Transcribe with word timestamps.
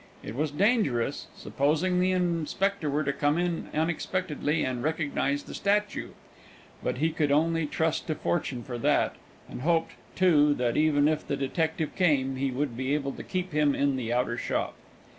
It 0.23 0.33
was 0.33 0.49
dangerous, 0.49 1.27
supposing 1.35 1.99
the 1.99 2.11
inspector 2.11 2.89
were 2.89 3.03
to 3.03 3.13
come 3.13 3.37
in 3.37 3.69
unexpectedly 3.71 4.63
and 4.63 4.81
recognise 4.81 5.43
the 5.43 5.53
statue; 5.53 6.13
but 6.81 6.97
he 6.97 7.11
could 7.11 7.31
only 7.31 7.67
trust 7.67 8.07
to 8.07 8.15
fortune 8.15 8.63
for 8.63 8.79
that, 8.79 9.13
and 9.47 9.61
hoped, 9.61 9.91
too, 10.15 10.55
that 10.55 10.75
even 10.75 11.07
if 11.07 11.27
the 11.27 11.37
detective 11.37 11.95
came 11.95 12.35
he 12.37 12.49
would 12.49 12.75
be 12.75 12.95
able 12.95 13.11
to 13.11 13.21
keep 13.21 13.51
him 13.53 13.75
in 13.75 13.95
the 13.95 14.11
outer 14.11 14.37
shop. 14.37 14.73